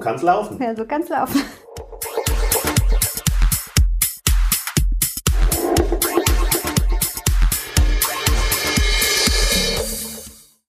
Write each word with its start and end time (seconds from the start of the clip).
kann's 0.00 0.22
laufen. 0.22 0.60
Ja, 0.60 0.74
so 0.74 0.84
kann's 0.84 1.08
laufen. 1.08 1.42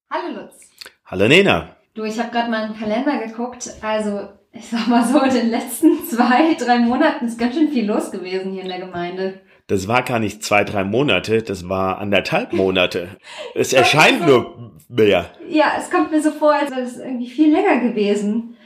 Hallo 0.10 0.42
Lutz. 0.42 0.60
Hallo 1.06 1.28
Nena. 1.28 1.78
Du, 1.94 2.04
ich 2.04 2.20
habe 2.20 2.32
gerade 2.32 2.52
mal 2.52 2.66
in 2.66 2.74
den 2.74 2.80
Kalender 2.80 3.26
geguckt. 3.26 3.70
Also, 3.82 4.30
ich 4.52 4.68
sag 4.68 4.88
mal 4.88 5.06
so, 5.06 5.22
in 5.22 5.34
den 5.34 5.50
letzten 5.50 6.06
zwei, 6.10 6.54
drei 6.56 6.80
Monaten 6.80 7.26
ist 7.26 7.40
ganz 7.40 7.56
schön 7.56 7.70
viel 7.70 7.86
los 7.86 8.12
gewesen 8.12 8.52
hier 8.52 8.64
in 8.64 8.70
der 8.70 8.80
Gemeinde. 8.80 9.42
Das 9.68 9.88
war 9.88 10.04
gar 10.04 10.20
nicht 10.20 10.44
zwei, 10.44 10.66
drei 10.66 10.84
Monate, 10.84 11.42
das 11.44 11.70
war 11.70 12.00
anderthalb 12.00 12.52
Monate. 12.54 13.18
Es 13.56 13.72
erscheint 13.72 14.26
nur 14.26 14.74
mehr. 14.90 15.30
Ja, 15.48 15.74
es 15.78 15.90
kommt 15.90 16.12
mir 16.12 16.22
so 16.22 16.32
vor, 16.32 16.54
als 16.54 16.72
wäre 16.72 16.82
es 16.82 16.98
irgendwie 16.98 17.30
viel 17.30 17.52
länger 17.52 17.80
gewesen. 17.80 18.58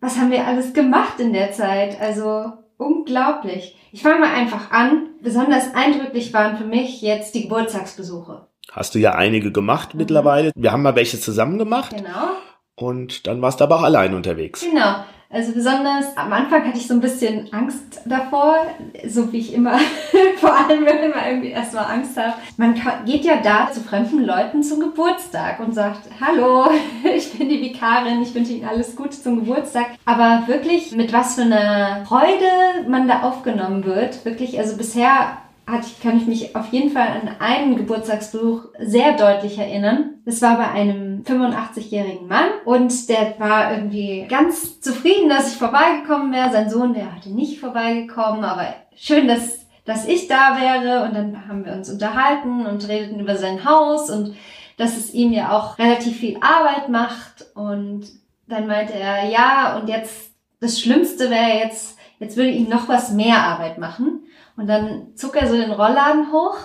Was 0.00 0.16
haben 0.16 0.30
wir 0.30 0.46
alles 0.46 0.72
gemacht 0.74 1.18
in 1.18 1.32
der 1.32 1.52
Zeit? 1.52 2.00
Also 2.00 2.52
unglaublich. 2.76 3.76
Ich 3.90 4.02
fange 4.02 4.20
mal 4.20 4.32
einfach 4.32 4.70
an. 4.70 5.08
Besonders 5.22 5.74
eindrücklich 5.74 6.32
waren 6.32 6.56
für 6.56 6.64
mich 6.64 7.02
jetzt 7.02 7.34
die 7.34 7.42
Geburtstagsbesuche. 7.42 8.46
Hast 8.70 8.94
du 8.94 8.98
ja 8.98 9.12
einige 9.12 9.50
gemacht 9.50 9.94
mittlerweile. 9.94 10.52
Wir 10.54 10.72
haben 10.72 10.82
mal 10.82 10.94
welche 10.94 11.18
zusammen 11.18 11.58
gemacht. 11.58 11.96
Genau. 11.96 12.36
Und 12.76 13.26
dann 13.26 13.42
warst 13.42 13.60
du 13.60 13.64
aber 13.64 13.76
auch 13.76 13.82
allein 13.82 14.14
unterwegs. 14.14 14.60
Genau. 14.60 15.04
Also 15.30 15.52
besonders 15.52 16.16
am 16.16 16.32
Anfang 16.32 16.64
hatte 16.66 16.78
ich 16.78 16.86
so 16.86 16.94
ein 16.94 17.02
bisschen 17.02 17.52
Angst 17.52 18.00
davor, 18.06 18.64
so 19.06 19.30
wie 19.30 19.40
ich 19.40 19.52
immer, 19.52 19.78
vor 20.36 20.56
allem 20.56 20.86
wenn 20.86 21.02
immer 21.02 21.28
irgendwie 21.28 21.50
erstmal 21.50 21.84
Angst 21.84 22.16
habe. 22.16 22.32
Man 22.56 22.74
geht 23.04 23.26
ja 23.26 23.36
da 23.36 23.70
zu 23.70 23.80
fremden 23.82 24.24
Leuten 24.24 24.62
zum 24.62 24.80
Geburtstag 24.80 25.60
und 25.60 25.74
sagt, 25.74 26.08
hallo, 26.18 26.70
ich 27.14 27.36
bin 27.36 27.50
die 27.50 27.60
Vikarin, 27.60 28.22
ich 28.22 28.34
wünsche 28.34 28.52
Ihnen 28.52 28.66
alles 28.66 28.96
Gute 28.96 29.20
zum 29.20 29.40
Geburtstag. 29.40 29.88
Aber 30.06 30.44
wirklich, 30.46 30.92
mit 30.92 31.12
was 31.12 31.34
für 31.34 31.42
einer 31.42 32.06
Freude 32.06 32.88
man 32.88 33.06
da 33.06 33.20
aufgenommen 33.20 33.84
wird, 33.84 34.24
wirklich, 34.24 34.58
also 34.58 34.78
bisher 34.78 35.36
hatte 35.68 35.88
kann 36.02 36.16
ich 36.16 36.26
mich 36.26 36.56
auf 36.56 36.72
jeden 36.72 36.90
Fall 36.90 37.08
an 37.08 37.36
einen 37.40 37.76
Geburtstagsbesuch 37.76 38.68
sehr 38.80 39.16
deutlich 39.16 39.58
erinnern. 39.58 40.14
Das 40.24 40.40
war 40.40 40.56
bei 40.56 40.68
einem 40.70 41.22
85-jährigen 41.22 42.26
Mann 42.26 42.48
und 42.64 43.08
der 43.08 43.38
war 43.38 43.74
irgendwie 43.74 44.26
ganz 44.28 44.80
zufrieden, 44.80 45.28
dass 45.28 45.52
ich 45.52 45.58
vorbeigekommen 45.58 46.32
wäre. 46.32 46.50
Sein 46.50 46.70
Sohn 46.70 46.94
wäre 46.94 47.14
heute 47.14 47.30
nicht 47.30 47.60
vorbeigekommen, 47.60 48.44
aber 48.44 48.74
schön, 48.96 49.28
dass, 49.28 49.66
dass 49.84 50.08
ich 50.08 50.26
da 50.26 50.58
wäre. 50.58 51.04
Und 51.04 51.14
dann 51.14 51.48
haben 51.48 51.64
wir 51.66 51.72
uns 51.72 51.90
unterhalten 51.90 52.66
und 52.66 52.88
redeten 52.88 53.20
über 53.20 53.36
sein 53.36 53.64
Haus 53.64 54.10
und 54.10 54.34
dass 54.78 54.96
es 54.96 55.12
ihm 55.12 55.32
ja 55.32 55.52
auch 55.52 55.78
relativ 55.78 56.16
viel 56.16 56.38
Arbeit 56.40 56.88
macht. 56.88 57.46
Und 57.54 58.06
dann 58.46 58.66
meinte 58.66 58.94
er, 58.94 59.28
ja, 59.28 59.76
und 59.78 59.88
jetzt, 59.88 60.32
das 60.60 60.80
Schlimmste 60.80 61.30
wäre 61.30 61.58
jetzt, 61.58 61.97
jetzt 62.18 62.36
würde 62.36 62.50
ihm 62.50 62.68
noch 62.68 62.88
was 62.88 63.12
mehr 63.12 63.42
Arbeit 63.42 63.78
machen. 63.78 64.24
Und 64.56 64.66
dann 64.66 65.14
zog 65.14 65.36
er 65.36 65.48
so 65.48 65.56
den 65.56 65.70
Rollladen 65.70 66.32
hoch 66.32 66.56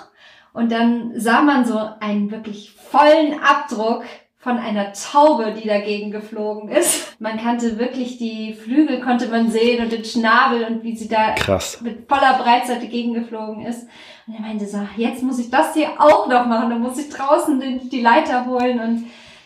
und 0.54 0.72
dann 0.72 1.12
sah 1.16 1.42
man 1.42 1.66
so 1.66 1.80
einen 2.00 2.32
wirklich 2.32 2.72
vollen 2.72 3.40
Abdruck 3.42 4.04
von 4.44 4.58
einer 4.58 4.92
Taube, 4.92 5.54
die 5.54 5.68
dagegen 5.68 6.12
geflogen 6.12 6.70
ist. 6.70 7.20
Man 7.22 7.38
kannte 7.38 7.80
wirklich 7.80 8.18
die 8.18 8.54
Flügel, 8.54 9.00
konnte 9.00 9.30
man 9.30 9.50
sehen 9.50 9.81
und 9.81 9.92
den 9.92 10.04
Schnabel 10.04 10.66
und 10.66 10.84
wie 10.84 10.98
sie 10.98 11.08
da 11.08 11.31
Krass. 11.31 11.80
mit 11.81 12.09
voller 12.09 12.34
Breitseite 12.34 12.88
gegengeflogen 12.88 13.66
ist. 13.66 13.88
Und 14.28 14.36
er 14.36 14.42
meinte 14.42 14.68
so, 14.68 14.80
jetzt 14.98 15.24
muss 15.24 15.40
ich 15.40 15.50
das 15.50 15.74
hier 15.74 15.92
auch 15.98 16.28
noch 16.28 16.46
machen. 16.46 16.72
Dann 16.72 16.81
muss 16.81 16.98
ich 16.98 17.09
draußen 17.09 17.58
den, 17.59 17.90
die 17.90 18.02
Leiter 18.02 18.46
holen. 18.46 18.81
Und 18.81 19.06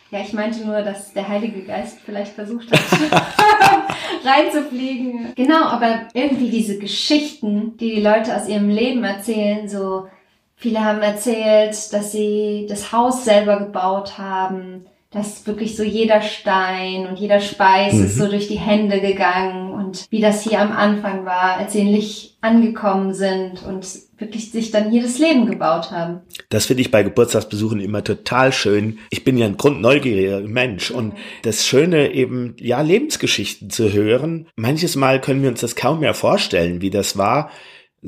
ja, 0.09 0.21
ich 0.21 0.33
meinte 0.33 0.65
nur, 0.65 0.81
dass 0.81 1.13
der 1.13 1.27
Heilige 1.27 1.63
Geist 1.63 1.99
vielleicht 2.05 2.33
versucht 2.33 2.71
hat, 2.71 2.79
reinzufliegen. 4.25 5.33
Genau, 5.35 5.65
aber 5.65 6.07
irgendwie 6.13 6.49
diese 6.49 6.79
Geschichten, 6.79 7.75
die 7.77 7.95
die 7.95 8.01
Leute 8.01 8.35
aus 8.35 8.47
ihrem 8.47 8.69
Leben 8.69 9.03
erzählen, 9.03 9.67
so 9.67 10.07
viele 10.55 10.83
haben 10.83 11.01
erzählt, 11.01 11.93
dass 11.93 12.11
sie 12.13 12.67
das 12.69 12.91
Haus 12.91 13.25
selber 13.25 13.59
gebaut 13.59 14.17
haben, 14.17 14.85
dass 15.11 15.47
wirklich 15.47 15.75
so 15.77 15.83
jeder 15.83 16.21
Stein 16.21 17.07
und 17.07 17.17
jeder 17.17 17.39
Speis 17.39 17.93
Mhm. 17.93 18.05
ist 18.05 18.17
so 18.17 18.27
durch 18.27 18.47
die 18.47 18.59
Hände 18.59 18.99
gegangen 18.99 19.71
und 19.73 20.05
wie 20.09 20.19
das 20.21 20.41
hier 20.43 20.59
am 20.59 20.71
Anfang 20.71 21.25
war, 21.25 21.57
als 21.57 21.73
sie 21.73 21.79
in 21.79 21.87
Lich 21.87 22.35
angekommen 22.41 23.13
sind 23.13 23.63
und 23.65 23.87
wirklich 24.17 24.51
sich 24.51 24.71
dann 24.71 24.89
hier 24.89 25.01
das 25.03 25.19
Leben 25.19 25.45
gebaut 25.45 25.91
haben. 25.91 26.21
Das 26.49 26.65
finde 26.65 26.81
ich 26.81 26.91
bei 26.91 27.03
Geburtstagsbesuchen 27.03 27.79
immer 27.79 28.03
total 28.03 28.51
schön. 28.51 28.99
Ich 29.09 29.23
bin 29.23 29.37
ja 29.37 29.45
ein 29.45 29.57
grundneugieriger 29.57 30.41
Mensch 30.41 30.91
und 30.91 31.13
das 31.43 31.65
Schöne 31.65 32.11
eben, 32.13 32.55
ja, 32.59 32.81
Lebensgeschichten 32.81 33.69
zu 33.69 33.93
hören. 33.93 34.47
Manches 34.55 34.95
Mal 34.95 35.21
können 35.21 35.41
wir 35.41 35.49
uns 35.49 35.61
das 35.61 35.75
kaum 35.75 35.99
mehr 35.99 36.13
vorstellen, 36.15 36.81
wie 36.81 36.89
das 36.89 37.17
war, 37.17 37.49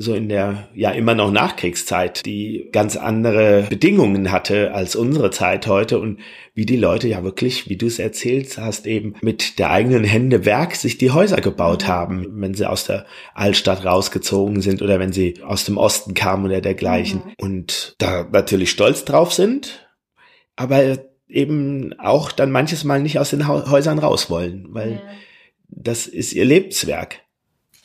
so 0.02 0.14
in 0.14 0.30
der, 0.30 0.68
ja, 0.74 0.92
immer 0.92 1.14
noch 1.14 1.30
Nachkriegszeit, 1.30 2.24
die 2.24 2.70
ganz 2.72 2.96
andere 2.96 3.66
Bedingungen 3.68 4.32
hatte 4.32 4.72
als 4.72 4.96
unsere 4.96 5.30
Zeit 5.30 5.66
heute 5.66 5.98
und 5.98 6.20
wie 6.54 6.64
die 6.64 6.78
Leute 6.78 7.06
ja 7.06 7.22
wirklich, 7.22 7.68
wie 7.68 7.76
du 7.76 7.86
es 7.86 7.98
erzählt 7.98 8.56
hast, 8.56 8.86
eben 8.86 9.14
mit 9.20 9.58
der 9.58 9.70
eigenen 9.70 10.04
Hände 10.04 10.46
Werk 10.46 10.74
sich 10.74 10.96
die 10.96 11.10
Häuser 11.10 11.42
gebaut 11.42 11.86
haben, 11.86 12.40
wenn 12.40 12.54
sie 12.54 12.66
aus 12.68 12.84
der 12.84 13.04
Altstadt 13.34 13.84
rausgezogen 13.84 14.62
sind 14.62 14.80
oder 14.80 14.98
wenn 14.98 15.12
sie 15.12 15.34
aus 15.42 15.66
dem 15.66 15.76
Osten 15.76 16.14
kamen 16.14 16.46
oder 16.46 16.62
dergleichen. 16.62 17.20
Und 17.38 17.94
da 17.98 18.26
natürlich 18.32 18.70
stolz 18.70 19.04
drauf 19.04 19.34
sind, 19.34 19.86
aber 20.56 20.96
eben 21.28 21.92
auch 21.98 22.32
dann 22.32 22.50
manches 22.50 22.84
Mal 22.84 23.02
nicht 23.02 23.18
aus 23.18 23.30
den 23.30 23.46
Häusern 23.46 23.98
raus 23.98 24.30
wollen, 24.30 24.66
weil 24.70 24.92
Ja. 24.92 25.00
das 25.68 26.06
ist 26.06 26.32
ihr 26.32 26.46
Lebenswerk. 26.46 27.20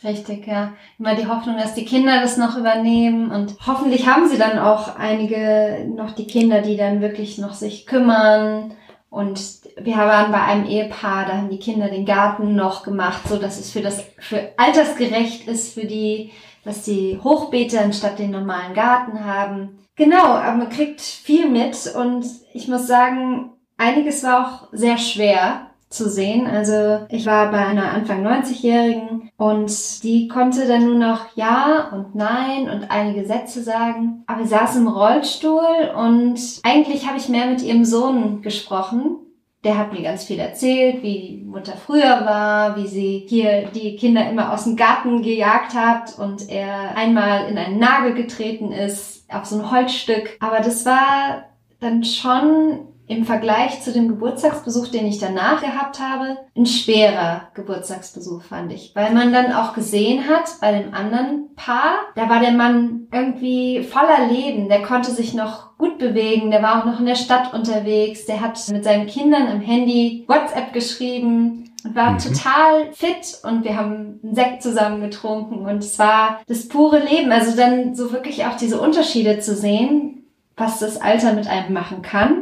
Richtig, 0.06 0.46
ja. 0.46 0.74
Immer 1.00 1.16
die 1.16 1.28
Hoffnung, 1.28 1.58
dass 1.58 1.74
die 1.74 1.84
Kinder 1.84 2.22
das 2.22 2.38
noch 2.38 2.58
übernehmen 2.58 3.32
und 3.32 3.56
hoffentlich 3.66 4.08
haben 4.08 4.30
sie 4.30 4.38
dann 4.38 4.60
auch 4.60 4.98
einige 4.98 5.88
noch 5.96 6.12
die 6.12 6.28
Kinder, 6.28 6.62
die 6.62 6.78
dann 6.78 7.02
wirklich 7.02 7.40
noch 7.40 7.56
sich 7.56 7.88
kümmern. 7.88 8.76
Und 9.10 9.42
wir 9.82 9.96
waren 9.96 10.32
bei 10.32 10.42
einem 10.42 10.66
Ehepaar, 10.66 11.26
da 11.26 11.38
haben 11.38 11.50
die 11.50 11.58
Kinder 11.58 11.90
den 11.90 12.06
Garten 12.06 12.56
noch 12.56 12.84
gemacht, 12.84 13.28
so 13.28 13.38
dass 13.38 13.60
es 13.60 13.72
für 13.72 13.82
das, 13.82 14.04
für 14.20 14.52
altersgerecht 14.58 15.48
ist 15.48 15.74
für 15.74 15.86
die, 15.86 16.32
dass 16.64 16.84
die 16.84 17.20
Hochbeete 17.24 17.82
anstatt 17.82 18.20
den 18.20 18.32
normalen 18.32 18.76
Garten 18.76 19.26
haben. 19.26 19.80
Genau, 19.96 20.26
aber 20.26 20.56
man 20.56 20.70
kriegt 20.70 21.02
viel 21.02 21.50
mit 21.50 21.96
und 21.96 22.26
ich 22.54 22.68
muss 22.68 22.86
sagen, 22.86 23.54
einiges 23.78 24.24
war 24.24 24.46
auch 24.46 24.68
sehr 24.72 25.00
schwer 25.00 25.72
zu 25.96 26.10
sehen. 26.10 26.48
Also 26.48 27.06
ich 27.10 27.26
war 27.26 27.52
bei 27.52 27.66
einer 27.66 27.92
Anfang 27.92 28.26
90-Jährigen 28.26 29.32
und 29.38 30.04
die 30.04 30.28
konnte 30.28 30.68
dann 30.68 30.86
nur 30.86 30.96
noch 30.96 31.36
Ja 31.36 31.90
und 31.92 32.16
Nein 32.16 32.70
und 32.70 32.92
einige 32.92 33.26
Sätze 33.26 33.64
sagen. 33.64 34.24
Aber 34.28 34.44
sie 34.44 34.50
saß 34.50 34.78
im 34.78 34.88
Rollstuhl 34.88 35.92
und 35.96 36.40
eigentlich 36.64 37.08
habe 37.08 37.18
ich 37.18 37.30
mehr 37.30 37.48
mit 37.48 37.62
ihrem 37.62 37.86
Sohn 37.86 38.42
gesprochen. 38.42 39.18
Der 39.64 39.80
hat 39.80 39.94
mir 39.94 40.04
ganz 40.04 40.26
viel 40.26 40.38
erzählt, 40.38 41.02
wie 41.02 41.40
die 41.40 41.44
Mutter 41.44 41.74
früher 41.74 42.24
war, 42.24 42.78
wie 42.78 42.88
sie 42.88 43.26
hier 43.28 43.66
die 43.74 43.96
Kinder 43.96 44.30
immer 44.30 44.54
aus 44.54 44.66
dem 44.66 44.76
Garten 44.76 45.24
gejagt 45.24 45.74
hat 45.74 46.20
und 46.20 46.50
er 46.50 46.96
einmal 46.96 47.50
in 47.50 47.58
einen 47.58 47.80
Nagel 47.80 48.14
getreten 48.14 48.72
ist, 48.72 49.26
auf 49.34 49.46
so 49.46 49.58
ein 49.58 49.72
Holzstück. 49.72 50.38
Aber 50.40 50.60
das 50.60 50.86
war 50.86 51.46
dann 51.80 52.04
schon 52.04 52.90
im 53.08 53.26
Vergleich 53.26 53.82
zu 53.82 53.92
dem 53.92 54.08
Geburtstagsbesuch, 54.08 54.88
den 54.88 55.06
ich 55.06 55.20
danach 55.20 55.62
gehabt 55.62 56.00
habe, 56.00 56.38
ein 56.58 56.66
schwerer 56.66 57.50
Geburtstagsbesuch, 57.54 58.42
fand 58.44 58.72
ich. 58.74 58.92
Weil 58.96 59.14
man 59.14 59.32
dann 59.32 59.52
auch 59.54 59.74
gesehen 59.74 60.28
hat, 60.28 60.46
bei 60.60 60.72
dem 60.80 60.94
anderen 60.94 61.54
Paar, 61.56 61.96
da 62.16 62.30
war 62.30 62.40
der 62.40 62.52
Mann 62.52 63.08
irgendwie 63.12 63.84
voller 63.84 64.28
Leben. 64.32 64.70
Der 64.70 64.82
konnte 64.82 65.12
sich 65.12 65.34
noch 65.34 65.78
gut 65.78 65.98
bewegen. 66.00 66.52
Der 66.52 66.64
war 66.64 66.82
auch 66.82 66.86
noch 66.86 67.00
in 67.00 67.06
der 67.06 67.16
Stadt 67.16 67.54
unterwegs. 67.54 68.26
Der 68.26 68.42
hat 68.42 68.60
mit 68.72 68.84
seinen 68.84 69.08
Kindern 69.08 69.48
im 69.50 69.62
Handy 69.62 70.24
WhatsApp 70.28 70.74
geschrieben 70.74 71.70
und 71.84 71.96
war 71.96 72.12
Mhm. 72.14 72.18
total 72.18 72.94
fit 72.94 73.38
und 73.44 73.64
wir 73.64 73.78
haben 73.78 74.20
einen 74.24 74.34
Sekt 74.36 74.64
zusammen 74.64 75.02
getrunken 75.02 75.66
und 75.68 75.78
es 75.78 76.00
war 76.00 76.40
das 76.48 76.68
pure 76.68 77.00
Leben. 77.00 77.32
Also 77.32 77.56
dann 77.56 77.94
so 77.94 78.12
wirklich 78.12 78.46
auch 78.46 78.58
diese 78.58 78.82
Unterschiede 78.82 79.40
zu 79.40 79.54
sehen, 79.56 80.26
was 80.58 80.80
das 80.80 81.00
Alter 81.00 81.34
mit 81.34 81.48
einem 81.48 81.74
machen 81.74 82.02
kann. 82.02 82.42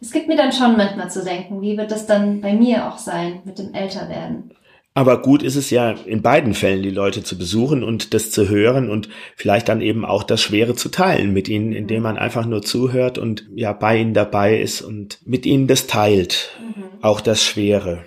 Es 0.00 0.12
gibt 0.12 0.28
mir 0.28 0.36
dann 0.36 0.52
schon 0.52 0.76
manchmal 0.76 1.10
zu 1.10 1.22
denken, 1.22 1.60
wie 1.60 1.76
wird 1.76 1.90
das 1.90 2.06
dann 2.06 2.40
bei 2.40 2.54
mir 2.54 2.88
auch 2.88 2.98
sein 2.98 3.40
mit 3.44 3.58
dem 3.58 3.74
Älterwerden? 3.74 4.52
Aber 4.92 5.22
gut 5.22 5.42
ist 5.42 5.56
es 5.56 5.70
ja 5.70 5.92
in 5.92 6.20
beiden 6.20 6.52
Fällen, 6.52 6.82
die 6.82 6.90
Leute 6.90 7.22
zu 7.22 7.38
besuchen 7.38 7.84
und 7.84 8.12
das 8.12 8.32
zu 8.32 8.48
hören 8.48 8.90
und 8.90 9.08
vielleicht 9.36 9.68
dann 9.68 9.80
eben 9.80 10.04
auch 10.04 10.24
das 10.24 10.42
Schwere 10.42 10.74
zu 10.74 10.88
teilen 10.88 11.32
mit 11.32 11.48
ihnen, 11.48 11.72
indem 11.72 12.02
man 12.02 12.18
einfach 12.18 12.44
nur 12.44 12.62
zuhört 12.62 13.16
und 13.16 13.46
ja 13.54 13.72
bei 13.72 13.98
ihnen 13.98 14.14
dabei 14.14 14.58
ist 14.58 14.82
und 14.82 15.20
mit 15.24 15.46
ihnen 15.46 15.68
das 15.68 15.86
teilt, 15.86 16.58
auch 17.02 17.20
das 17.20 17.44
Schwere. 17.44 18.04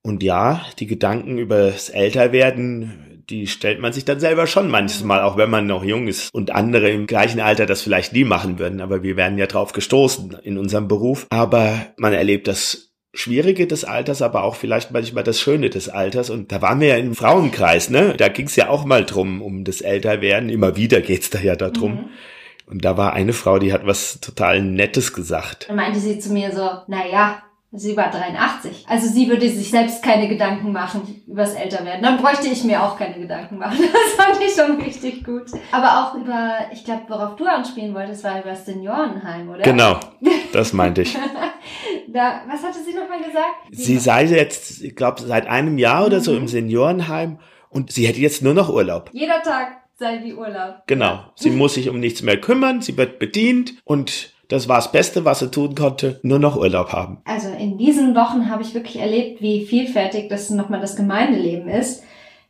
Und 0.00 0.22
ja, 0.22 0.62
die 0.78 0.86
Gedanken 0.86 1.36
über 1.36 1.66
das 1.66 1.90
Älterwerden, 1.90 3.07
die 3.30 3.46
stellt 3.46 3.80
man 3.80 3.92
sich 3.92 4.04
dann 4.04 4.20
selber 4.20 4.46
schon 4.46 4.70
manches 4.70 5.04
Mal, 5.04 5.22
auch 5.22 5.36
wenn 5.36 5.50
man 5.50 5.66
noch 5.66 5.84
jung 5.84 6.08
ist 6.08 6.32
und 6.32 6.50
andere 6.50 6.90
im 6.90 7.06
gleichen 7.06 7.40
Alter 7.40 7.66
das 7.66 7.82
vielleicht 7.82 8.12
nie 8.12 8.24
machen 8.24 8.58
würden. 8.58 8.80
Aber 8.80 9.02
wir 9.02 9.16
werden 9.16 9.38
ja 9.38 9.46
drauf 9.46 9.72
gestoßen 9.72 10.38
in 10.42 10.58
unserem 10.58 10.88
Beruf. 10.88 11.26
Aber 11.30 11.86
man 11.96 12.12
erlebt 12.12 12.48
das 12.48 12.92
Schwierige 13.14 13.66
des 13.66 13.84
Alters, 13.84 14.22
aber 14.22 14.44
auch 14.44 14.54
vielleicht 14.54 14.92
manchmal 14.92 15.24
das 15.24 15.40
Schöne 15.40 15.70
des 15.70 15.88
Alters. 15.88 16.30
Und 16.30 16.52
da 16.52 16.62
waren 16.62 16.80
wir 16.80 16.88
ja 16.88 16.96
im 16.96 17.14
Frauenkreis, 17.14 17.90
ne? 17.90 18.14
Da 18.16 18.28
ging 18.28 18.46
es 18.46 18.56
ja 18.56 18.68
auch 18.68 18.84
mal 18.84 19.04
drum, 19.04 19.42
um 19.42 19.64
das 19.64 19.80
Älterwerden. 19.80 20.48
Immer 20.48 20.76
wieder 20.76 21.00
geht's 21.00 21.30
da 21.30 21.40
ja 21.40 21.56
darum. 21.56 21.92
Mhm. 21.92 22.04
Und 22.66 22.84
da 22.84 22.96
war 22.96 23.14
eine 23.14 23.32
Frau, 23.32 23.58
die 23.58 23.72
hat 23.72 23.86
was 23.86 24.20
total 24.20 24.62
Nettes 24.62 25.14
gesagt. 25.14 25.66
Dann 25.68 25.76
meinte 25.76 25.98
sie 26.00 26.18
zu 26.18 26.32
mir 26.32 26.52
so, 26.52 26.68
na 26.86 27.06
ja, 27.10 27.42
Sie 27.70 27.94
war 27.98 28.10
83. 28.10 28.86
Also 28.88 29.08
sie 29.08 29.28
würde 29.28 29.46
sich 29.46 29.70
selbst 29.70 30.02
keine 30.02 30.26
Gedanken 30.26 30.72
machen 30.72 31.22
übers 31.26 31.52
Älterwerden. 31.52 32.02
Dann 32.02 32.16
bräuchte 32.16 32.48
ich 32.48 32.64
mir 32.64 32.82
auch 32.82 32.96
keine 32.96 33.18
Gedanken 33.18 33.58
machen. 33.58 33.78
Das 33.92 34.26
fand 34.26 34.42
ich 34.42 34.54
schon 34.54 34.80
richtig 34.80 35.22
gut. 35.22 35.50
Aber 35.70 36.00
auch 36.00 36.14
über, 36.14 36.60
ich 36.72 36.84
glaube, 36.84 37.02
worauf 37.08 37.36
du 37.36 37.44
anspielen 37.44 37.94
wolltest, 37.94 38.24
war 38.24 38.40
über 38.40 38.50
das 38.50 38.64
Seniorenheim, 38.64 39.50
oder? 39.50 39.62
Genau, 39.62 40.00
das 40.52 40.72
meinte 40.72 41.02
ich. 41.02 41.14
da, 42.08 42.42
was 42.48 42.62
hatte 42.62 42.78
sie 42.82 42.94
nochmal 42.94 43.18
gesagt? 43.18 43.54
Sie, 43.70 43.98
sei 43.98 44.24
jetzt, 44.24 44.82
ich 44.82 44.96
glaube, 44.96 45.20
seit 45.20 45.46
einem 45.46 45.76
Jahr 45.76 46.06
oder 46.06 46.18
mhm. 46.18 46.22
so 46.22 46.36
im 46.36 46.48
Seniorenheim 46.48 47.38
und 47.68 47.92
sie 47.92 48.06
hätte 48.06 48.20
jetzt 48.20 48.42
nur 48.42 48.54
noch 48.54 48.70
Urlaub. 48.70 49.10
Jeder 49.12 49.42
Tag 49.42 49.82
sei 49.98 50.20
wie 50.24 50.32
Urlaub. 50.32 50.82
Genau. 50.86 51.24
Sie 51.34 51.50
muss 51.50 51.74
sich 51.74 51.90
um 51.90 52.00
nichts 52.00 52.22
mehr 52.22 52.40
kümmern, 52.40 52.80
sie 52.80 52.96
wird 52.96 53.18
bedient 53.18 53.74
und 53.84 54.32
das 54.48 54.68
war 54.68 54.76
das 54.76 54.92
Beste, 54.92 55.24
was 55.24 55.42
er 55.42 55.50
tun 55.50 55.74
konnte, 55.74 56.20
nur 56.22 56.38
noch 56.38 56.56
Urlaub 56.56 56.92
haben. 56.92 57.18
Also 57.24 57.48
in 57.48 57.78
diesen 57.78 58.14
Wochen 58.14 58.50
habe 58.50 58.62
ich 58.62 58.74
wirklich 58.74 58.98
erlebt, 58.98 59.40
wie 59.42 59.66
vielfältig 59.66 60.28
das 60.28 60.50
nochmal 60.50 60.80
das 60.80 60.96
Gemeindeleben 60.96 61.68
ist. 61.68 62.02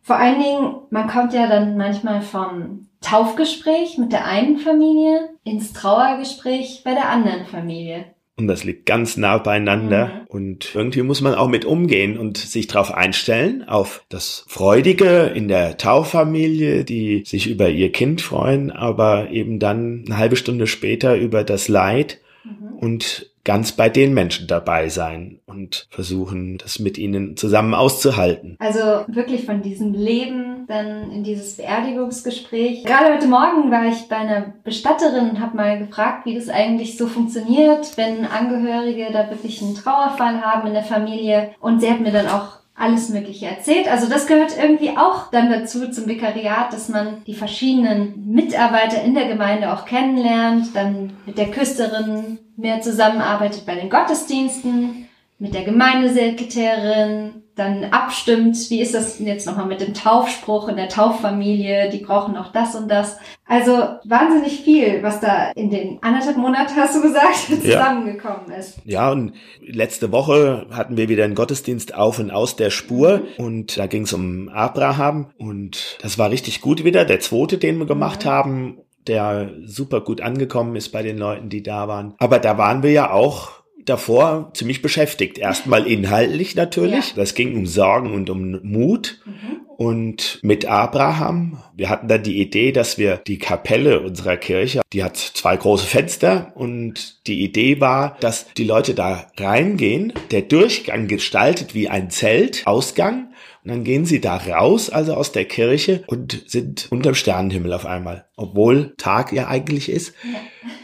Vor 0.02 0.16
allen 0.16 0.40
Dingen, 0.40 0.74
man 0.90 1.08
kommt 1.08 1.34
ja 1.34 1.48
dann 1.48 1.76
manchmal 1.76 2.22
vom 2.22 2.88
Taufgespräch 3.00 3.98
mit 3.98 4.12
der 4.12 4.24
einen 4.24 4.58
Familie 4.58 5.28
ins 5.44 5.72
Trauergespräch 5.72 6.82
bei 6.84 6.94
der 6.94 7.08
anderen 7.08 7.46
Familie. 7.46 8.06
Und 8.38 8.46
das 8.46 8.62
liegt 8.62 8.86
ganz 8.86 9.16
nah 9.16 9.38
beieinander. 9.38 10.06
Mhm. 10.06 10.26
Und 10.28 10.70
irgendwie 10.74 11.02
muss 11.02 11.20
man 11.20 11.34
auch 11.34 11.48
mit 11.48 11.64
umgehen 11.64 12.16
und 12.16 12.38
sich 12.38 12.68
darauf 12.68 12.94
einstellen, 12.94 13.64
auf 13.66 14.04
das 14.08 14.44
Freudige 14.46 15.32
in 15.34 15.48
der 15.48 15.76
Tauffamilie, 15.76 16.84
die 16.84 17.24
sich 17.26 17.50
über 17.50 17.68
ihr 17.68 17.90
Kind 17.90 18.20
freuen, 18.20 18.70
aber 18.70 19.30
eben 19.30 19.58
dann 19.58 20.04
eine 20.06 20.18
halbe 20.18 20.36
Stunde 20.36 20.68
später 20.68 21.16
über 21.16 21.42
das 21.42 21.66
Leid 21.66 22.20
mhm. 22.44 22.78
und 22.78 23.27
ganz 23.44 23.72
bei 23.72 23.88
den 23.88 24.14
Menschen 24.14 24.46
dabei 24.46 24.88
sein 24.88 25.40
und 25.46 25.86
versuchen, 25.90 26.58
das 26.58 26.78
mit 26.78 26.98
ihnen 26.98 27.36
zusammen 27.36 27.74
auszuhalten. 27.74 28.56
Also 28.58 29.04
wirklich 29.08 29.44
von 29.44 29.62
diesem 29.62 29.92
Leben 29.92 30.66
dann 30.68 31.10
in 31.10 31.24
dieses 31.24 31.56
Beerdigungsgespräch. 31.56 32.84
Gerade 32.84 33.14
heute 33.14 33.26
Morgen 33.26 33.70
war 33.70 33.86
ich 33.86 34.08
bei 34.08 34.16
einer 34.16 34.52
Bestatterin 34.64 35.30
und 35.30 35.40
habe 35.40 35.56
mal 35.56 35.78
gefragt, 35.78 36.26
wie 36.26 36.34
das 36.34 36.48
eigentlich 36.48 36.98
so 36.98 37.06
funktioniert, 37.06 37.96
wenn 37.96 38.26
Angehörige 38.26 39.06
da 39.12 39.30
wirklich 39.30 39.62
einen 39.62 39.74
Trauerfall 39.74 40.42
haben 40.42 40.68
in 40.68 40.74
der 40.74 40.84
Familie. 40.84 41.50
Und 41.60 41.80
sie 41.80 41.90
hat 41.90 42.00
mir 42.00 42.12
dann 42.12 42.28
auch 42.28 42.57
alles 42.78 43.08
Mögliche 43.08 43.46
erzählt. 43.46 43.88
Also 43.88 44.08
das 44.08 44.26
gehört 44.26 44.56
irgendwie 44.56 44.96
auch 44.96 45.30
dann 45.30 45.50
dazu 45.50 45.90
zum 45.90 46.06
Vikariat, 46.06 46.72
dass 46.72 46.88
man 46.88 47.24
die 47.26 47.34
verschiedenen 47.34 48.32
Mitarbeiter 48.32 49.02
in 49.02 49.14
der 49.14 49.28
Gemeinde 49.28 49.72
auch 49.72 49.84
kennenlernt, 49.84 50.74
dann 50.74 51.12
mit 51.26 51.38
der 51.38 51.50
Küsterin 51.50 52.38
mehr 52.56 52.80
zusammenarbeitet 52.80 53.66
bei 53.66 53.74
den 53.74 53.90
Gottesdiensten, 53.90 55.08
mit 55.38 55.54
der 55.54 55.64
Gemeindesekretärin, 55.64 57.42
dann 57.54 57.84
abstimmt, 57.86 58.56
wie 58.70 58.80
ist 58.80 58.94
das 58.94 59.18
jetzt 59.18 59.46
nochmal 59.46 59.66
mit 59.66 59.80
dem 59.80 59.94
Taufspruch 59.94 60.68
in 60.68 60.76
der 60.76 60.88
Tauffamilie, 60.88 61.90
die 61.90 61.98
brauchen 61.98 62.34
noch 62.34 62.52
das 62.52 62.74
und 62.74 62.88
das. 62.88 63.16
Also 63.46 63.72
wahnsinnig 64.04 64.60
viel, 64.60 65.02
was 65.02 65.20
da 65.20 65.50
in 65.52 65.70
den 65.70 65.98
anderthalb 66.02 66.36
Monaten, 66.36 66.76
hast 66.76 66.96
du 66.96 67.02
gesagt, 67.02 67.46
zusammengekommen 67.62 68.52
ist. 68.56 68.78
Ja, 68.84 69.10
und 69.10 69.32
letzte 69.60 70.12
Woche 70.12 70.66
hatten 70.70 70.96
wir 70.96 71.08
wieder 71.08 71.24
einen 71.24 71.34
Gottesdienst 71.34 71.94
auf 71.94 72.18
und 72.18 72.30
aus 72.30 72.56
der 72.56 72.70
Spur 72.70 73.22
und 73.38 73.76
da 73.76 73.86
ging 73.86 74.02
es 74.02 74.12
um 74.12 74.48
Abraham 74.48 75.30
und 75.36 75.98
das 76.00 76.18
war 76.18 76.30
richtig 76.30 76.60
gut 76.60 76.84
wieder, 76.84 77.04
der 77.04 77.20
zweite, 77.20 77.58
den 77.58 77.78
wir 77.78 77.86
gemacht 77.86 78.24
mhm. 78.24 78.30
haben 78.30 78.78
der 79.06 79.52
super 79.64 80.02
gut 80.02 80.20
angekommen 80.20 80.76
ist 80.76 80.90
bei 80.90 81.02
den 81.02 81.16
Leuten, 81.16 81.48
die 81.48 81.62
da 81.62 81.88
waren. 81.88 82.12
Aber 82.18 82.38
da 82.38 82.58
waren 82.58 82.82
wir 82.82 82.92
ja 82.92 83.10
auch 83.10 83.62
davor 83.88 84.50
ziemlich 84.54 84.82
beschäftigt. 84.82 85.38
Erstmal 85.38 85.86
inhaltlich 85.86 86.54
natürlich. 86.54 87.10
Ja. 87.10 87.16
Das 87.16 87.34
ging 87.34 87.56
um 87.56 87.66
Sorgen 87.66 88.12
und 88.12 88.30
um 88.30 88.60
Mut. 88.62 89.20
Mhm. 89.24 89.68
Und 89.78 90.40
mit 90.42 90.66
Abraham, 90.66 91.62
wir 91.76 91.88
hatten 91.88 92.08
dann 92.08 92.24
die 92.24 92.40
Idee, 92.40 92.72
dass 92.72 92.98
wir 92.98 93.18
die 93.18 93.38
Kapelle 93.38 94.00
unserer 94.00 94.36
Kirche, 94.36 94.82
die 94.92 95.04
hat 95.04 95.16
zwei 95.16 95.56
große 95.56 95.86
Fenster 95.86 96.50
und 96.56 97.24
die 97.28 97.44
Idee 97.44 97.80
war, 97.80 98.16
dass 98.18 98.52
die 98.54 98.64
Leute 98.64 98.94
da 98.94 99.26
reingehen, 99.36 100.12
der 100.32 100.42
Durchgang 100.42 101.06
gestaltet 101.06 101.76
wie 101.76 101.88
ein 101.88 102.10
Zelt, 102.10 102.66
Ausgang, 102.66 103.27
und 103.68 103.74
dann 103.74 103.84
gehen 103.84 104.06
sie 104.06 104.22
da 104.22 104.36
raus, 104.36 104.88
also 104.88 105.12
aus 105.12 105.30
der 105.30 105.44
Kirche 105.44 106.02
und 106.06 106.44
sind 106.46 106.86
unterm 106.88 107.14
Sternenhimmel 107.14 107.74
auf 107.74 107.84
einmal, 107.84 108.24
obwohl 108.34 108.94
Tag 108.96 109.30
ja 109.30 109.48
eigentlich 109.48 109.90
ist. 109.90 110.14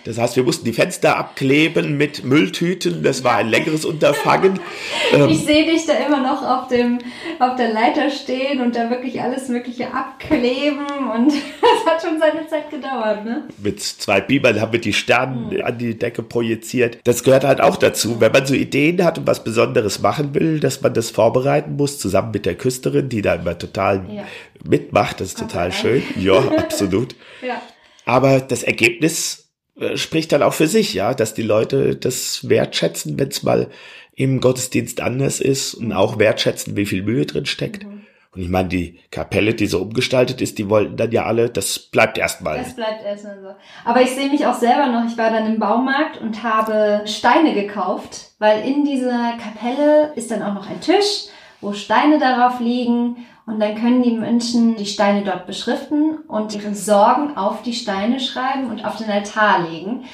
Das 0.04 0.18
heißt, 0.18 0.36
wir 0.36 0.42
mussten 0.42 0.66
die 0.66 0.74
Fenster 0.74 1.16
abkleben 1.16 1.96
mit 1.96 2.24
Mülltüten. 2.24 3.02
Das 3.02 3.24
war 3.24 3.36
ein 3.36 3.48
längeres 3.48 3.86
Unterfangen. 3.86 4.60
ich 5.12 5.18
ähm, 5.18 5.34
sehe 5.34 5.64
dich 5.64 5.86
da 5.86 5.94
immer 5.94 6.20
noch 6.20 6.42
auf 6.42 6.68
dem, 6.68 6.98
auf 7.38 7.56
der 7.56 7.72
Leiter 7.72 8.10
stehen 8.10 8.60
und 8.60 8.76
da 8.76 8.90
wirklich 8.90 9.22
alles 9.22 9.48
Mögliche 9.48 9.86
abkleben 9.94 10.86
und 11.14 11.28
das 11.60 11.92
hat 11.92 12.02
schon 12.02 12.18
seine 12.18 12.46
Zeit 12.48 12.70
gedauert, 12.70 13.24
ne? 13.24 13.44
Mit 13.62 13.80
zwei 13.80 14.20
Bibern 14.20 14.60
haben 14.60 14.72
wir 14.72 14.80
die 14.80 14.92
Sterne 14.92 15.58
hm. 15.58 15.64
an 15.64 15.78
die 15.78 15.98
Decke 15.98 16.22
projiziert. 16.22 16.98
Das 17.04 17.24
gehört 17.24 17.44
halt 17.44 17.62
auch 17.62 17.76
dazu, 17.76 18.20
wenn 18.20 18.32
man 18.32 18.44
so 18.44 18.52
Ideen 18.52 19.02
hat 19.02 19.16
und 19.18 19.26
was 19.26 19.42
Besonderes 19.42 20.00
machen 20.00 20.34
will, 20.34 20.60
dass 20.60 20.82
man 20.82 20.92
das 20.92 21.10
vorbereiten 21.10 21.76
muss, 21.76 21.98
zusammen 21.98 22.30
mit 22.32 22.44
der 22.44 22.56
Küsterin, 22.74 23.08
die 23.08 23.22
da 23.22 23.34
immer 23.34 23.58
total 23.58 24.04
ja. 24.10 24.24
mitmacht. 24.64 25.20
Das 25.20 25.28
ist 25.28 25.38
Kommt 25.38 25.52
total 25.52 25.72
schön. 25.72 26.02
Ja, 26.18 26.38
absolut. 26.58 27.14
ja. 27.46 27.62
Aber 28.04 28.40
das 28.40 28.62
Ergebnis 28.62 29.50
äh, 29.78 29.96
spricht 29.96 30.32
dann 30.32 30.42
auch 30.42 30.54
für 30.54 30.66
sich, 30.66 30.94
ja, 30.94 31.14
dass 31.14 31.34
die 31.34 31.42
Leute 31.42 31.96
das 31.96 32.48
wertschätzen, 32.48 33.18
wenn 33.18 33.28
es 33.28 33.42
mal 33.42 33.70
im 34.14 34.40
Gottesdienst 34.40 35.00
anders 35.00 35.40
ist 35.40 35.74
und 35.74 35.92
auch 35.92 36.18
wertschätzen, 36.18 36.76
wie 36.76 36.86
viel 36.86 37.02
Mühe 37.02 37.26
drin 37.26 37.46
steckt. 37.46 37.84
Mhm. 37.84 38.02
Und 38.32 38.42
ich 38.42 38.48
meine, 38.48 38.68
die 38.68 38.98
Kapelle, 39.12 39.54
die 39.54 39.66
so 39.66 39.80
umgestaltet 39.80 40.40
ist, 40.40 40.58
die 40.58 40.68
wollten 40.68 40.96
dann 40.96 41.12
ja 41.12 41.24
alle, 41.24 41.50
das 41.50 41.78
bleibt 41.78 42.18
erstmal. 42.18 42.58
Das 42.58 42.74
bleibt 42.74 43.04
erstmal 43.04 43.40
so. 43.40 43.48
Aber 43.84 44.02
ich 44.02 44.10
sehe 44.10 44.28
mich 44.28 44.44
auch 44.44 44.58
selber 44.58 44.88
noch, 44.88 45.08
ich 45.08 45.16
war 45.16 45.30
dann 45.30 45.46
im 45.46 45.60
Baumarkt 45.60 46.20
und 46.20 46.42
habe 46.42 47.02
Steine 47.06 47.54
gekauft, 47.54 48.32
weil 48.40 48.66
in 48.66 48.84
dieser 48.84 49.34
Kapelle 49.38 50.12
ist 50.16 50.32
dann 50.32 50.42
auch 50.42 50.54
noch 50.54 50.68
ein 50.68 50.80
Tisch, 50.80 51.28
wo 51.64 51.72
Steine 51.72 52.18
darauf 52.18 52.60
liegen 52.60 53.16
und 53.46 53.60
dann 53.60 53.74
können 53.74 54.02
die 54.02 54.12
Menschen 54.12 54.76
die 54.76 54.86
Steine 54.86 55.22
dort 55.22 55.46
beschriften 55.46 56.18
und 56.28 56.54
ihre 56.54 56.74
Sorgen 56.74 57.36
auf 57.36 57.62
die 57.62 57.74
Steine 57.74 58.20
schreiben 58.20 58.70
und 58.70 58.84
auf 58.84 58.96
den 58.96 59.10
Altar 59.10 59.66
legen. 59.68 60.04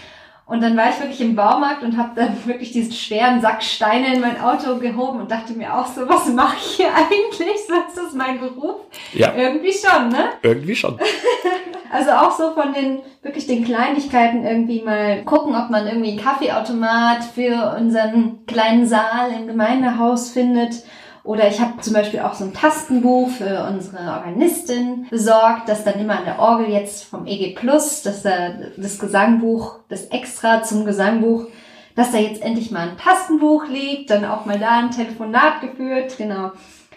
Und 0.47 0.64
dann 0.64 0.76
war 0.76 0.90
ich 0.90 0.99
wirklich 0.99 1.21
im 1.21 1.37
Baumarkt 1.37 1.85
und 1.85 1.97
habe 1.97 2.11
dann 2.16 2.37
wirklich 2.45 2.73
diesen 2.73 2.92
schweren 2.92 3.40
Sack 3.40 3.62
Steine 3.62 4.14
in 4.14 4.21
mein 4.21 4.40
Auto 4.40 4.78
gehoben 4.78 5.21
und 5.21 5.30
dachte 5.30 5.52
mir 5.52 5.73
auch 5.73 5.87
so, 5.87 6.09
was 6.09 6.26
mache 6.26 6.57
ich 6.57 6.76
hier 6.76 6.88
eigentlich? 6.95 7.40
ist 7.40 7.71
das 7.71 8.14
mein 8.14 8.40
Beruf? 8.40 8.80
Ja. 9.12 9.33
Irgendwie 9.37 9.73
schon, 9.73 10.09
ne? 10.09 10.30
Irgendwie 10.42 10.75
schon. 10.75 10.99
also 11.92 12.11
auch 12.11 12.33
so 12.33 12.50
von 12.50 12.73
den 12.73 12.99
wirklich 13.23 13.47
den 13.47 13.64
Kleinigkeiten 13.64 14.45
irgendwie 14.45 14.83
mal 14.83 15.23
gucken, 15.23 15.54
ob 15.54 15.71
man 15.71 15.87
irgendwie 15.87 16.11
einen 16.11 16.21
Kaffeeautomat 16.21 17.23
für 17.33 17.76
unseren 17.78 18.45
kleinen 18.47 18.87
Saal 18.87 19.30
im 19.30 19.47
Gemeindehaus 19.47 20.30
findet 20.30 20.83
oder 21.23 21.49
ich 21.49 21.61
habe 21.61 21.81
zum 21.81 21.93
Beispiel 21.93 22.21
auch 22.21 22.35
so 22.35 22.45
ein 22.45 22.55
Tastenbuch 22.55 23.31
für 23.31 23.67
unsere 23.69 24.12
Organistin 24.12 25.07
besorgt, 25.11 25.69
das 25.69 25.85
dann 25.85 26.00
immer 26.00 26.19
an 26.19 26.25
der 26.25 26.39
Orgel 26.39 26.71
jetzt 26.71 27.05
vom 27.05 27.27
EG 27.27 27.55
Plus, 27.55 28.03
dass 28.03 28.23
da 28.23 28.50
das 28.77 28.99
Gesangbuch, 28.99 29.81
das 29.89 30.07
extra 30.07 30.62
zum 30.62 30.85
Gesangbuch, 30.85 31.47
dass 31.95 32.12
da 32.12 32.19
jetzt 32.19 32.43
endlich 32.43 32.71
mal 32.71 32.89
ein 32.89 32.97
Tastenbuch 32.97 33.67
liegt, 33.67 34.11
dann 34.11 34.25
auch 34.25 34.47
mal 34.47 34.59
da 34.59 34.79
ein 34.79 34.91
Telefonat 34.91 35.61
geführt, 35.61 36.17
genau. 36.17 36.53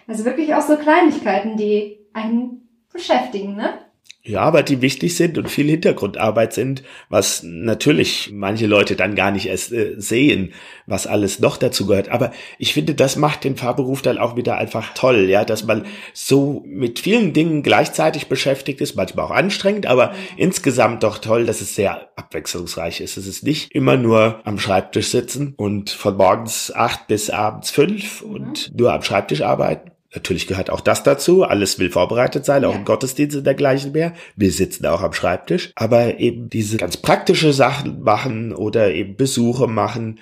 Also 0.08 0.25
wirklich 0.25 0.53
auch 0.56 0.62
so 0.62 0.77
Kleinigkeiten, 0.77 1.58
die 1.58 1.98
einen 2.13 2.70
beschäftigen, 2.92 3.56
ne? 3.56 3.74
Ja, 4.25 4.39
aber 4.39 4.63
die 4.63 4.82
wichtig 4.82 5.18
sind 5.18 5.38
und 5.38 5.50
viel 5.50 5.70
Hintergrundarbeit 5.70 6.53
sind, 6.53 6.82
was 7.10 7.44
natürlich 7.44 8.30
manche 8.32 8.68
Leute 8.68 8.96
dann 8.96 9.15
gar 9.15 9.32
nicht 9.32 9.48
erst 9.48 9.74
äh, 9.74 9.96
sehen, 9.98 10.53
was 10.88 11.08
alles 11.08 11.39
noch 11.39 11.58
dazu 11.58 11.88
gehört. 11.88 12.08
Aber 12.08 12.32
ich 12.58 12.74
finde, 12.74 12.96
das 12.96 13.18
macht 13.18 13.44
den 13.44 13.58
Fahrberuf 13.58 14.01
dann 14.01 14.18
auch 14.18 14.38
wieder 14.38 14.58
einfach 14.58 14.94
toll, 14.94 15.30
ja, 15.30 15.44
dass 15.44 15.65
man 15.65 15.86
so 16.13 16.63
mit 16.65 17.00
vielen 17.00 17.34
Dingen 17.34 17.63
gleichzeitig 17.63 18.27
beschäftigt 18.27 18.80
ist, 18.80 18.96
manchmal 18.96 19.25
auch 19.25 19.32
anstrengend, 19.32 19.88
aber 19.88 20.12
mhm. 20.12 20.38
insgesamt 20.38 21.03
doch 21.03 21.18
toll, 21.18 21.46
dass 21.46 21.60
es 21.60 21.75
sehr 21.75 22.08
abwechslungsreich 22.15 23.01
ist. 23.01 23.18
Es 23.18 23.27
ist 23.27 23.44
nicht 23.44 23.75
immer 23.75 23.98
nur 23.98 24.39
am 24.46 24.58
Schreibtisch 24.58 25.08
sitzen 25.08 25.53
und 25.58 25.89
von 25.89 26.15
morgens 26.15 26.72
acht 26.74 27.08
bis 27.08 27.30
abends 27.30 27.72
fünf 27.72 28.24
mhm. 28.24 28.32
und 28.32 28.72
nur 28.74 28.94
am 28.94 29.01
Schreibtisch 29.01 29.42
arbeiten, 29.42 29.92
Natürlich 30.15 30.48
gehört 30.48 30.70
auch 30.70 30.82
das 30.82 31.03
dazu. 31.03 31.43
Alles 31.43 31.79
will 31.79 31.89
vorbereitet 31.89 32.46
sein, 32.46 32.65
auch 32.65 32.72
Ja. 32.74 32.77
im 32.77 32.86
Gottesdienst 32.86 33.36
und 33.38 33.46
dergleichen 33.46 33.91
mehr. 33.93 34.13
Wir 34.36 34.51
sitzen 34.51 34.86
auch 34.86 35.01
am 35.01 35.13
Schreibtisch. 35.13 35.72
Aber 35.75 36.20
eben 36.20 36.50
diese 36.50 36.77
ganz 36.77 36.98
praktische 36.98 37.51
Sachen 37.53 38.01
machen 38.01 38.53
oder 38.53 38.93
eben 38.93 39.15
Besuche 39.15 39.67
machen 39.67 40.20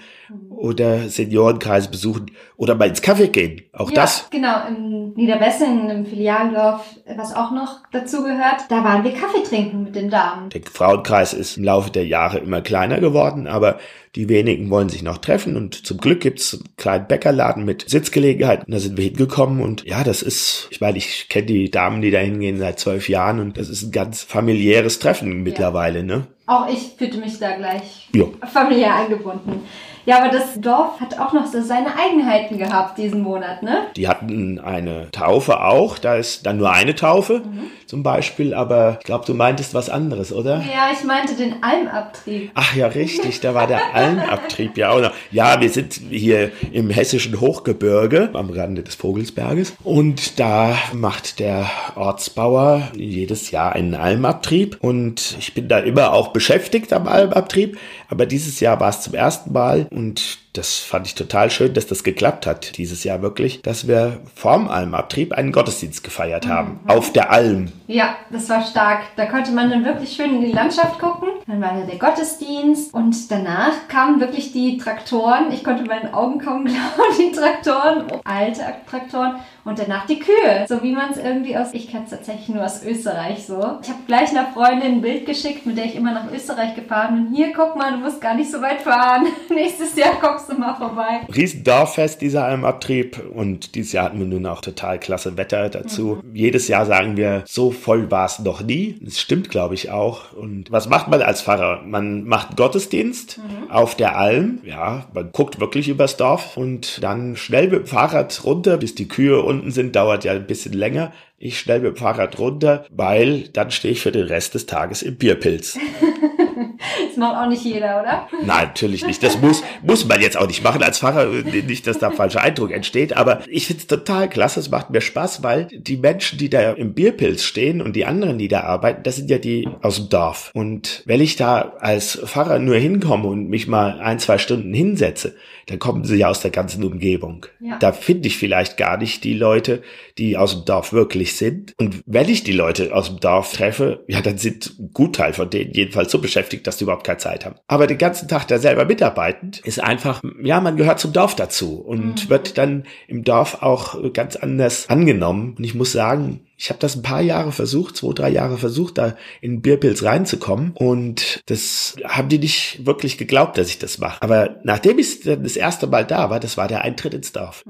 oder 0.50 1.10
Seniorenkreise 1.10 1.90
besuchen 1.90 2.28
oder 2.56 2.76
mal 2.76 2.88
ins 2.90 3.02
Kaffee 3.02 3.30
gehen. 3.30 3.64
Auch 3.74 3.90
ja, 3.90 3.96
das. 3.96 4.30
genau, 4.30 4.68
in 4.68 5.14
Niederwessing, 5.16 5.90
im 5.90 6.06
Filialdorf, 6.06 6.86
was 7.18 7.36
auch 7.36 7.52
noch 7.52 7.80
dazu 7.92 8.24
gehört, 8.24 8.62
da 8.70 8.84
waren 8.84 9.04
wir 9.04 9.12
Kaffee 9.12 9.44
trinken 9.44 9.84
mit 9.84 9.96
den 9.96 10.10
Damen. 10.10 10.50
Der 10.50 10.62
Frauenkreis 10.72 11.34
ist 11.34 11.58
im 11.58 11.64
Laufe 11.64 11.90
der 11.90 12.06
Jahre 12.06 12.38
immer 12.38 12.62
kleiner 12.62 13.00
geworden, 13.00 13.48
aber 13.48 13.80
die 14.16 14.30
wenigen 14.30 14.70
wollen 14.70 14.90
sich 14.90 15.04
noch 15.04 15.18
treffen 15.20 15.56
und 15.56 15.74
zum 15.86 15.98
Glück 15.98 16.20
gibt's 16.20 16.54
einen 16.54 16.76
kleinen 16.76 17.08
Bäckerladen 17.08 17.64
mit 17.64 17.90
Sitzgelegenheit. 17.90 18.66
Und 18.68 18.74
da 18.74 18.80
sind 18.80 18.98
wir 18.98 19.06
hingekommen 19.06 19.62
und 19.62 19.86
ja, 19.86 20.04
das 20.04 20.22
ist, 20.22 20.68
ich 20.70 20.82
meine, 20.82 20.98
ich 20.98 21.28
kenne 21.30 21.46
die 21.48 21.72
Damen, 21.72 22.02
die 22.02 22.12
da 22.12 22.20
hingehen 22.20 22.60
seit 22.60 22.78
zwölf 22.78 23.10
Jahren 23.10 23.40
und 23.40 23.58
das 23.58 23.70
ist 23.70 23.84
ein 23.84 23.92
ganz 23.92 24.22
familiäres 24.22 25.00
Treffen 25.00 25.44
mittlerweile, 25.44 26.04
ne? 26.04 26.28
Auch 26.46 26.68
ich 26.68 26.80
fühlte 26.98 27.18
mich 27.20 27.40
da 27.40 27.56
gleich 27.56 28.10
Ja. 28.14 28.26
familiär 28.52 28.96
eingebunden. 28.96 29.62
Ja, 30.06 30.24
aber 30.24 30.32
das 30.32 30.60
Dorf 30.60 31.00
hat 31.00 31.20
auch 31.20 31.34
noch 31.34 31.46
so 31.46 31.62
seine 31.62 31.96
Eigenheiten 31.98 32.58
gehabt 32.58 32.98
diesen 32.98 33.22
Monat, 33.22 33.62
ne? 33.62 33.84
Die 33.96 34.08
hatten 34.08 34.60
eine 34.60 35.10
Taufe 35.12 35.64
auch, 35.64 35.98
da 35.98 36.16
ist 36.16 36.46
dann 36.46 36.58
nur 36.58 36.72
eine 36.72 36.96
Taufe 36.96 37.42
zum 37.86 38.04
Beispiel, 38.04 38.54
aber 38.54 38.98
ich 39.00 39.06
glaube, 39.06 39.26
du 39.26 39.34
meintest 39.34 39.74
was 39.74 39.90
anderes, 39.90 40.32
oder? 40.32 40.58
Ja, 40.58 40.90
ich 40.92 41.04
meinte 41.04 41.36
den 41.36 41.62
Almabtrieb. 41.62 42.52
Ach 42.56 42.76
ja, 42.76 42.88
richtig, 42.88 43.42
da 43.42 43.54
war 43.54 43.68
der 43.68 43.94
Almabtrieb 43.94 44.78
ja 44.78 44.92
auch 44.92 45.02
noch. 45.02 45.12
Ja, 45.30 45.60
wir 45.62 45.70
sind 45.70 46.00
hier 46.10 46.52
im 46.72 46.90
hessischen 46.90 47.40
Hochgebirge 47.40 48.30
am 48.34 48.50
Rande 48.50 48.82
des 48.82 48.96
Vogelsberges 48.96 49.74
und 49.84 50.40
da 50.40 50.76
macht 50.94 51.40
der 51.40 51.70
Ortsbauer 51.96 52.92
jedes 52.96 53.52
Jahr 53.52 53.74
einen 53.74 53.94
Almabtrieb 53.94 54.78
und 54.82 55.36
ich 55.40 55.54
bin 55.54 55.68
da 55.68 55.80
immer 55.80 56.14
auch 56.14 56.30
beschäftigt 56.30 56.94
am 56.94 57.08
Almabtrieb, 57.08 57.78
aber 58.10 58.26
dieses 58.26 58.60
Jahr 58.60 58.80
war 58.80 58.90
es 58.90 59.02
zum 59.02 59.14
ersten 59.14 59.54
Mal 59.54 59.88
und 59.92 60.40
das 60.54 60.80
fand 60.80 61.08
ich 61.08 61.16
total 61.16 61.50
schön, 61.50 61.74
dass 61.74 61.88
das 61.88 62.04
geklappt 62.04 62.46
hat 62.46 62.78
dieses 62.78 63.04
Jahr 63.04 63.22
wirklich, 63.22 63.62
dass 63.62 63.88
wir 63.88 64.20
vorm 64.36 64.68
Almabtrieb 64.68 65.34
einen 65.34 65.52
Gottesdienst 65.52 66.04
gefeiert 66.04 66.48
haben 66.48 66.80
auf 66.88 67.14
der 67.14 67.32
Alm. 67.32 67.72
Ja, 67.88 68.16
das 68.30 68.50
war 68.50 68.62
stark. 68.64 69.04
Da 69.16 69.26
konnte 69.26 69.52
man 69.52 69.70
dann 69.70 69.86
wirklich 69.86 70.14
schön 70.14 70.36
in 70.36 70.42
die 70.42 70.52
Landschaft 70.52 71.00
gucken. 71.00 71.30
Dann 71.48 71.62
war 71.62 71.74
da 71.74 71.86
der 71.86 71.98
Gottesdienst 71.98 72.94
und 72.94 73.32
danach 73.32 73.88
kamen 73.88 74.20
wirklich 74.20 74.52
die 74.52 74.78
Traktoren. 74.78 75.52
Ich 75.52 75.64
konnte 75.64 75.84
meinen 75.86 76.14
Augen 76.14 76.40
kaum 76.40 76.66
glauben, 76.66 77.18
die 77.18 77.32
Traktoren, 77.32 78.06
alte 78.24 78.62
Traktoren 78.90 79.36
und 79.64 79.80
danach 79.80 80.06
die 80.06 80.20
Kühe. 80.20 80.66
So 80.68 80.82
wie 80.84 80.92
man 80.92 81.12
es 81.12 81.18
irgendwie 81.18 81.56
aus, 81.56 81.74
ich 81.74 81.90
kenne 81.90 82.06
es 82.06 82.12
tatsächlich 82.12 82.50
nur 82.50 82.64
aus 82.64 82.84
Österreich 82.84 83.46
so. 83.46 83.80
Ich 83.82 83.90
habe 83.90 84.00
gleich 84.08 84.30
einer 84.30 84.48
Freundin 84.48 84.96
ein 84.96 85.02
Bild 85.02 85.26
geschickt, 85.26 85.66
mit 85.66 85.78
der 85.78 85.86
ich 85.86 85.96
immer 85.96 86.14
nach 86.14 86.32
Österreich 86.32 86.76
gefahren 86.76 87.16
bin. 87.16 87.36
Hier, 87.36 87.54
guck 87.54 87.76
mal, 87.76 87.92
du 87.92 87.98
musst 87.98 88.22
gar 88.22 88.36
nicht 88.36 88.52
so 88.52 88.62
weit 88.62 88.82
fahren. 88.82 89.28
Nächstes 89.50 89.96
Jahr 89.96 90.20
kommst 90.20 90.41
du 90.50 90.56
mal 90.56 90.76
vorbei. 90.76 91.22
Riesendorffest, 91.34 92.22
dieser 92.22 92.46
Almabtrieb. 92.46 93.22
Und 93.34 93.76
dieses 93.76 93.92
Jahr 93.94 94.06
hatten 94.06 94.20
wir 94.20 94.26
nun 94.26 94.46
auch 94.46 94.62
total 94.62 95.00
klasse 95.00 95.38
Wetter 95.38 95.70
dazu. 95.70 96.22
Jedes 96.34 96.68
Jahr 96.68 96.86
sagen 96.86 97.18
wir, 97.18 97.44
so 97.46 97.72
voll 97.72 98.12
war 98.12 98.26
es 98.26 98.40
noch 98.40 98.62
nie. 98.62 98.98
Das 99.02 99.20
stimmt, 99.20 99.50
glaube 99.50 99.76
ich, 99.76 99.92
auch. 99.92 100.34
Und 100.34 100.72
was 100.72 100.90
macht 100.90 101.08
man 101.08 101.22
als 101.22 101.42
Pfarrer? 101.42 101.82
Man 101.86 102.26
macht 102.26 102.58
Gottesdienst 102.58 103.40
auf 103.70 103.96
der 103.96 104.18
Alm. 104.18 104.60
Ja, 104.64 105.06
man 105.14 105.32
guckt 105.32 105.60
wirklich 105.60 105.90
übers 105.90 106.18
Dorf 106.18 106.58
und 106.58 107.04
dann 107.04 107.36
schnell 107.36 107.68
mit 107.70 107.80
dem 107.80 107.88
Fahrrad 107.88 108.44
runter, 108.44 108.78
bis 108.78 108.96
die 108.96 109.08
Kühe 109.08 109.42
unten 109.42 109.72
sind, 109.72 109.96
dauert 109.96 110.24
ja 110.24 110.34
ein 110.34 110.48
bisschen 110.48 110.74
länger. 110.74 111.12
Ich 111.38 111.60
schnell 111.60 111.80
mit 111.80 111.96
dem 111.96 111.98
Fahrrad 111.98 112.38
runter, 112.38 112.86
weil 112.92 113.48
dann 113.50 113.72
stehe 113.72 113.94
ich 113.94 114.02
für 114.02 114.12
den 114.12 114.28
Rest 114.28 114.54
des 114.54 114.68
Tages 114.68 115.02
im 115.02 115.16
Bierpilz. 115.16 115.78
Das 117.08 117.18
macht 117.18 117.36
auch 117.36 117.50
nicht 117.50 117.64
jeder, 117.64 118.02
oder? 118.02 118.28
Nein, 118.44 118.68
natürlich 118.68 119.06
nicht. 119.06 119.22
Das 119.24 119.40
muss, 119.40 119.64
muss 119.82 120.06
man 120.06 120.22
jetzt 120.22 120.38
auch 120.38 120.48
nicht 120.48 120.64
machen 120.64 120.84
als 120.84 121.00
Pfarrer. 121.00 121.26
Nicht, 121.26 121.88
dass 121.88 122.00
da 122.00 122.12
falscher 122.12 122.42
Eindruck 122.42 122.72
entsteht. 122.72 123.16
Aber 123.16 123.42
ich 123.48 123.68
finde 123.68 123.82
es 123.82 123.88
total 123.88 124.30
klasse. 124.30 124.60
Es 124.60 124.70
macht 124.70 124.90
mir 124.90 125.02
Spaß, 125.02 125.44
weil 125.44 125.68
die 125.72 125.98
Menschen, 125.98 126.38
die 126.38 126.50
da 126.50 126.72
im 126.72 126.94
Bierpilz 126.94 127.44
stehen 127.44 127.82
und 127.82 127.96
die 127.96 128.06
anderen, 128.06 128.38
die 128.38 128.48
da 128.48 128.62
arbeiten, 128.62 129.04
das 129.04 129.16
sind 129.16 129.30
ja 129.30 129.38
die 129.38 129.68
aus 129.82 129.98
dem 129.98 130.10
Dorf. 130.10 130.52
Und 130.54 131.04
wenn 131.06 131.22
ich 131.22 131.36
da 131.36 131.74
als 131.80 132.22
Pfarrer 132.26 132.60
nur 132.60 132.76
hinkomme 132.76 133.28
und 133.28 133.50
mich 133.50 133.68
mal 133.68 134.00
ein, 134.00 134.20
zwei 134.20 134.38
Stunden 134.38 134.74
hinsetze, 134.74 135.36
dann 135.72 135.80
kommen 135.80 136.04
sie 136.04 136.18
ja 136.18 136.30
aus 136.30 136.42
der 136.42 136.52
ganzen 136.52 136.84
Umgebung. 136.84 137.46
Ja. 137.60 137.80
Da 137.80 137.92
finde 137.92 138.28
ich 138.28 138.38
vielleicht 138.38 138.78
gar 138.78 138.98
nicht 138.98 139.24
die 139.24 139.34
Leute, 139.34 139.82
die 140.18 140.38
aus 140.38 140.54
dem 140.54 140.66
Dorf 140.66 140.94
wirklich 140.94 141.36
sind. 141.36 141.74
Und 141.80 142.04
wenn 142.06 142.30
ich 142.30 142.44
die 142.44 142.52
Leute 142.52 142.94
aus 142.94 143.08
dem 143.08 143.20
Dorf 143.20 143.54
treffe, 143.54 144.04
ja, 144.08 144.22
dann 144.22 144.38
sind 144.38 144.76
ein 144.80 144.92
Gutteil 144.94 145.34
von 145.34 145.50
denen 145.50 145.74
jedenfalls 145.74 146.12
so 146.12 146.20
beschäftigt, 146.20 146.68
dass 146.68 146.78
die 146.78 146.84
überhaupt 146.84 147.06
keine 147.06 147.18
Zeit 147.18 147.46
haben. 147.46 147.56
Aber 147.68 147.88
den 147.88 147.98
ganzen 147.98 148.28
Tag 148.28 148.48
da 148.48 148.60
selber 148.60 148.86
mitarbeitend 148.86 149.60
ist 149.60 149.82
einfach, 149.82 150.22
ja, 150.44 150.60
man 150.62 150.78
gehört 150.78 151.00
zum 151.00 151.14
Dorf 151.14 151.36
dazu 151.36 151.80
und 151.80 152.30
wird 152.30 152.58
dann 152.58 152.84
im 153.08 153.24
Dorf 153.24 153.62
auch 153.62 154.14
ganz 154.14 154.36
anders 154.36 154.90
angenommen. 154.90 155.56
Und 155.58 155.64
ich 155.64 155.74
muss 155.74 155.92
sagen, 155.92 156.42
ich 156.62 156.70
habe 156.70 156.78
das 156.78 156.96
ein 156.96 157.02
paar 157.02 157.22
Jahre 157.22 157.52
versucht, 157.52 157.98
zwei, 157.98 158.14
drei 158.14 158.30
Jahre 158.30 158.60
versucht, 158.60 159.00
da 159.00 159.16
in 159.42 159.64
Bierpilz 159.64 160.04
reinzukommen. 160.04 160.74
Und 160.76 161.42
das 161.48 161.96
haben 162.04 162.30
die 162.30 162.38
nicht 162.38 162.86
wirklich 162.86 163.18
geglaubt, 163.18 163.58
dass 163.58 163.70
ich 163.70 163.80
das 163.80 163.98
mache. 163.98 164.22
Aber 164.22 164.58
nachdem 164.64 165.00
ich 165.00 165.22
das 165.22 165.56
erste 165.56 165.88
Mal 165.88 166.06
da 166.06 166.30
war, 166.30 166.40
das 166.40 166.58
war 166.58 166.68
der 166.68 166.84
Eintritt 166.84 167.16
ins 167.16 167.32
Dorf. 167.32 167.64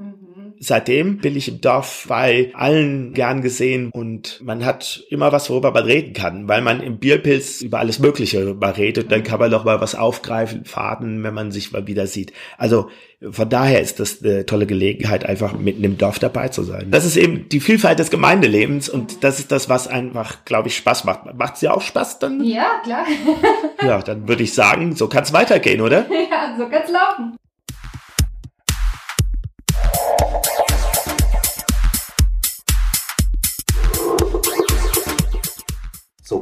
Seitdem 0.64 1.18
bin 1.18 1.34
ich 1.34 1.48
im 1.48 1.60
Dorf 1.60 2.04
bei 2.06 2.52
allen 2.54 3.14
gern 3.14 3.42
gesehen 3.42 3.90
und 3.90 4.40
man 4.44 4.64
hat 4.64 5.02
immer 5.10 5.32
was, 5.32 5.50
worüber 5.50 5.72
man 5.72 5.82
reden 5.82 6.12
kann, 6.12 6.46
weil 6.46 6.62
man 6.62 6.80
im 6.80 6.98
Bierpilz 6.98 7.62
über 7.62 7.80
alles 7.80 7.98
Mögliche 7.98 8.54
mal 8.54 8.70
redet. 8.70 9.10
Dann 9.10 9.24
kann 9.24 9.40
man 9.40 9.50
noch 9.50 9.64
mal 9.64 9.80
was 9.80 9.96
aufgreifen, 9.96 10.64
Faden, 10.64 11.24
wenn 11.24 11.34
man 11.34 11.50
sich 11.50 11.72
mal 11.72 11.88
wieder 11.88 12.06
sieht. 12.06 12.32
Also 12.58 12.90
von 13.28 13.48
daher 13.48 13.80
ist 13.80 13.98
das 13.98 14.22
eine 14.22 14.46
tolle 14.46 14.66
Gelegenheit, 14.66 15.26
einfach 15.26 15.58
mitten 15.58 15.82
im 15.82 15.98
Dorf 15.98 16.20
dabei 16.20 16.46
zu 16.46 16.62
sein. 16.62 16.92
Das 16.92 17.04
ist 17.04 17.16
eben 17.16 17.48
die 17.48 17.58
Vielfalt 17.58 17.98
des 17.98 18.10
Gemeindelebens 18.10 18.88
und 18.88 19.24
das 19.24 19.40
ist 19.40 19.50
das, 19.50 19.68
was 19.68 19.88
einfach, 19.88 20.44
glaube 20.44 20.68
ich, 20.68 20.76
Spaß 20.76 21.02
macht. 21.02 21.22
Macht's 21.34 21.58
dir 21.58 21.74
auch 21.74 21.82
Spaß 21.82 22.20
dann? 22.20 22.42
Ja, 22.44 22.80
klar. 22.84 23.04
Ja, 23.84 24.00
dann 24.00 24.28
würde 24.28 24.44
ich 24.44 24.54
sagen, 24.54 24.94
so 24.94 25.08
kann's 25.08 25.32
weitergehen, 25.32 25.80
oder? 25.80 26.06
ja, 26.30 26.54
so 26.56 26.68
kann's 26.68 26.88
laufen. 26.88 27.36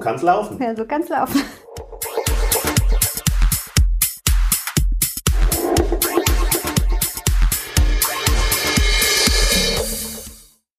Kann's 0.00 0.23
laufen. 0.23 0.59
Ja, 0.61 0.75
so 0.75 0.85
kann's 0.85 1.09
laufen. 1.09 1.42